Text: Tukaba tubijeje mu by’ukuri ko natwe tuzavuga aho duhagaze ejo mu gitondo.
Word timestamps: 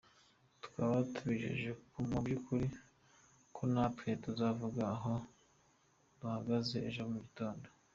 Tukaba 0.61 0.95
tubijeje 1.13 1.69
mu 2.09 2.19
by’ukuri 2.23 2.67
ko 3.55 3.61
natwe 3.73 4.09
tuzavuga 4.23 4.81
aho 4.95 5.13
duhagaze 6.19 6.75
ejo 6.89 7.03
mu 7.11 7.17
gitondo. 7.25 7.67